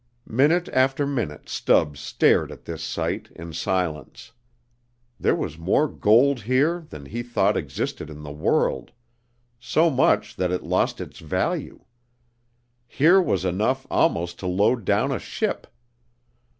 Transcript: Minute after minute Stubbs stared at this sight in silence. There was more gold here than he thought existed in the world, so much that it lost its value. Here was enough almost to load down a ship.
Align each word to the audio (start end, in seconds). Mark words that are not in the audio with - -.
Minute 0.25 0.67
after 0.69 1.05
minute 1.05 1.47
Stubbs 1.47 1.99
stared 1.99 2.51
at 2.51 2.65
this 2.65 2.83
sight 2.83 3.29
in 3.35 3.53
silence. 3.53 4.31
There 5.19 5.35
was 5.35 5.59
more 5.59 5.87
gold 5.87 6.41
here 6.41 6.87
than 6.89 7.05
he 7.05 7.21
thought 7.21 7.55
existed 7.55 8.09
in 8.09 8.23
the 8.23 8.31
world, 8.31 8.93
so 9.59 9.91
much 9.91 10.35
that 10.37 10.49
it 10.51 10.63
lost 10.63 10.99
its 10.99 11.19
value. 11.19 11.85
Here 12.87 13.21
was 13.21 13.45
enough 13.45 13.85
almost 13.91 14.39
to 14.39 14.47
load 14.47 14.85
down 14.85 15.11
a 15.11 15.19
ship. 15.19 15.67